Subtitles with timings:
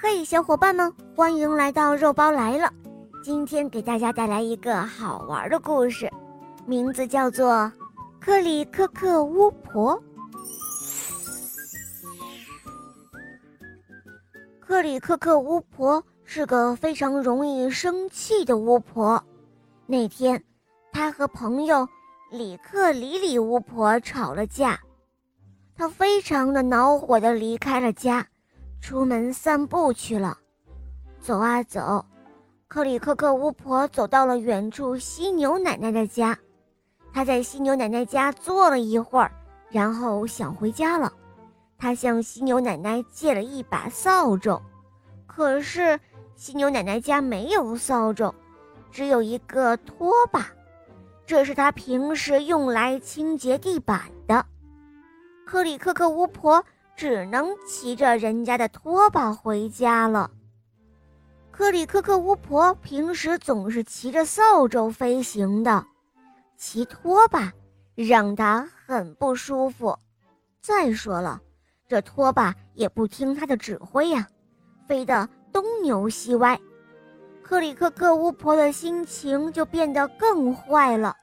[0.00, 2.72] 嘿，小伙伴们，欢迎来到肉包来了。
[3.20, 6.08] 今天给大家带来一个好玩的故事，
[6.64, 7.52] 名字叫做
[8.20, 10.00] 《克里克克巫婆》。
[14.60, 19.20] 克里克克巫婆是个非常容易生气的巫婆。
[19.84, 20.40] 那天，
[20.92, 21.88] 她和朋友
[22.30, 24.78] 里克里里巫婆吵了架，
[25.74, 28.24] 她非常的恼火的离开了家。
[28.80, 30.38] 出门散步去了，
[31.20, 32.04] 走啊走，
[32.68, 36.38] 克里克克巫婆走到了远处犀牛奶奶的家。
[37.12, 39.30] 她在犀牛奶奶家坐了一会儿，
[39.68, 41.12] 然后想回家了。
[41.76, 44.58] 她向犀牛奶奶借了一把扫帚，
[45.26, 46.00] 可是
[46.34, 48.34] 犀牛奶奶家没有扫帚，
[48.90, 50.46] 只有一个拖把，
[51.26, 54.46] 这是她平时用来清洁地板的。
[55.44, 56.64] 克里克克巫婆。
[56.98, 60.28] 只能骑着人家的拖把回家了。
[61.52, 65.86] 克里克克巫婆平时总是骑着扫帚飞行的，
[66.56, 67.52] 骑拖把
[67.94, 69.96] 让她很不舒服。
[70.60, 71.40] 再说了，
[71.86, 74.26] 这拖把也不听她的指挥呀，
[74.88, 76.60] 飞得东扭西歪。
[77.44, 81.14] 克里克克巫婆的心情就变得更坏了，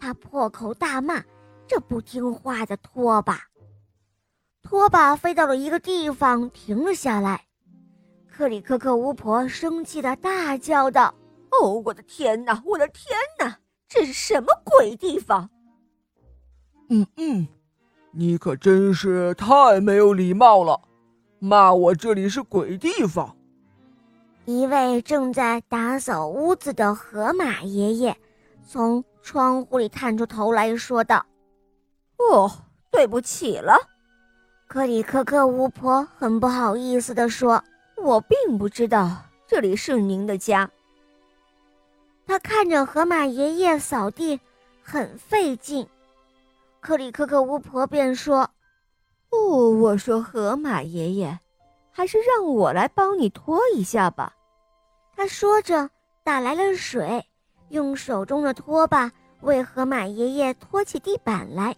[0.00, 1.22] 她破口大骂
[1.66, 3.38] 这不听话的拖把。
[4.62, 7.44] 拖把飞到了一个地方，停了下来。
[8.30, 11.14] 克里克克巫婆生气的大叫道
[11.52, 12.62] ：“哦，我的天哪！
[12.64, 13.04] 我的天
[13.38, 13.58] 哪！
[13.88, 15.50] 这是什么鬼地方
[16.88, 17.46] ？”“嗯嗯，
[18.12, 20.80] 你可真是太没有礼貌了，
[21.38, 23.36] 骂我这里是鬼地方。”
[24.46, 28.16] 一位正在打扫屋子的河马爷爷
[28.66, 31.24] 从窗户里探出头来说道
[32.16, 32.50] ：“哦，
[32.90, 33.76] 对不起了。”
[34.72, 37.62] 克里克克巫婆很不好意思地说
[38.02, 40.70] ：“我并不知道这里是您的家。”
[42.26, 44.40] 他看着河马爷爷扫地
[44.82, 45.86] 很费劲，
[46.80, 48.48] 克里克克巫婆便说
[49.28, 51.38] ：“哦，我说河马爷爷，
[51.90, 54.34] 还是让我来帮你拖一下吧。”
[55.14, 55.90] 他说着
[56.24, 57.22] 打来了水，
[57.68, 61.76] 用手中的拖把为河马爷爷拖起地板来。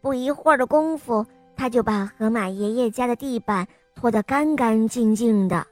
[0.00, 1.26] 不一会儿的功夫。
[1.60, 5.66] 他就把河马爷爷家的地板拖得干干净净的。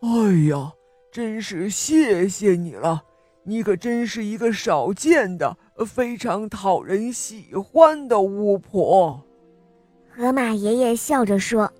[0.00, 0.72] 哎呀，
[1.12, 3.00] 真是谢谢你了！
[3.44, 5.56] 你可真是一个少见的、
[5.86, 9.22] 非常讨人喜欢的巫婆。
[10.10, 11.72] 河马爷爷笑着说：“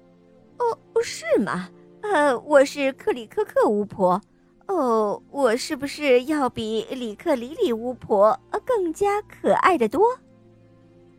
[0.59, 1.69] 哦，是吗？
[2.03, 4.21] 呃，我是克里克克巫婆。
[4.69, 10.17] 哦，我是不是要比里克里里巫婆更加可爱的多？”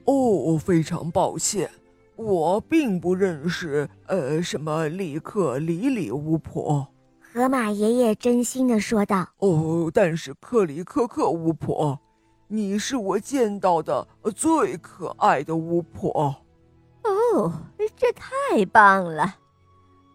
[0.07, 1.69] 哦，非常抱歉，
[2.15, 6.87] 我并不认识呃什么里克里里巫婆。
[7.19, 9.27] 河马爷爷真心的说道。
[9.39, 11.99] 哦，但是克里克克巫婆，
[12.47, 16.35] 你是我见到的最可爱的巫婆。
[17.03, 17.51] 哦，
[17.97, 19.35] 这太棒了！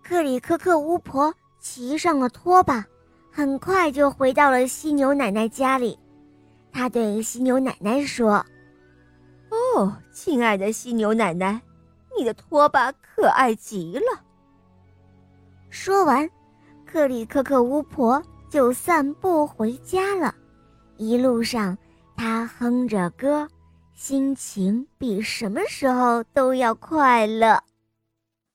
[0.03, 2.85] 克里克克巫婆骑上了拖把，
[3.31, 5.99] 很快就回到了犀牛奶奶家里。
[6.73, 8.45] 她对犀牛奶奶说。
[9.75, 11.61] 哦，亲爱的犀牛奶奶，
[12.17, 14.21] 你的拖把可爱极了。
[15.71, 16.29] 说完，
[16.85, 20.35] 克里克克巫婆就散步回家了。
[20.99, 21.77] 一路上，
[22.15, 23.49] 她哼着歌，
[23.95, 27.59] 心情比什么时候都要快乐。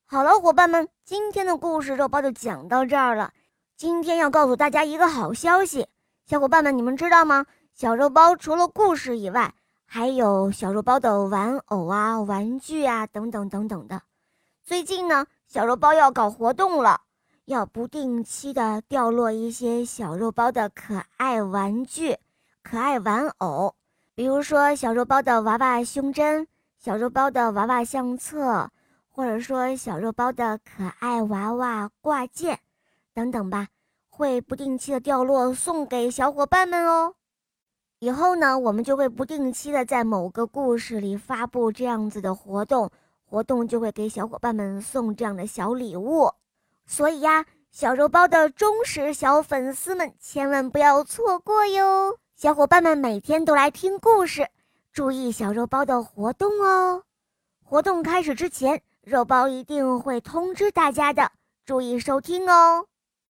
[0.06, 3.34] 好了，伙伴们，今天的故事肉包就讲到这儿了。
[3.76, 5.88] 今天要告诉大家一个好消息，
[6.26, 7.48] 小伙伴们，你们知道吗？
[7.74, 9.54] 小肉包除了故事以外，
[9.90, 14.02] 还有小肉包的玩偶啊、玩具啊，等等等等的。
[14.62, 17.00] 最近呢，小肉包要搞活动了，
[17.46, 22.18] 要不定期的掉落一些小肉包的可爱玩具、
[22.62, 23.74] 可爱玩偶，
[24.14, 26.46] 比如说小肉包的娃娃胸针、
[26.78, 28.70] 小肉包的娃娃相册，
[29.10, 32.60] 或者说小肉包的可爱娃娃挂件，
[33.14, 33.70] 等等吧，
[34.10, 37.16] 会不定期的掉落，送给小伙伴们哦。
[38.00, 42.92] 以后呢，我们就会不定期的在某个故事里发布这样子的活动，
[43.26, 46.32] 活动就会给小伙伴们送这样的小礼物。
[46.86, 52.16] 所以呀，小肉包的忠实小粉丝们千万不要错过哟！
[52.36, 54.48] 小伙伴们每天都来听故事，
[54.94, 57.02] 注意小肉包的活动哦。
[57.64, 61.32] 活动开始之前，肉包一定会通知大家的，
[61.66, 62.86] 注意收听哦。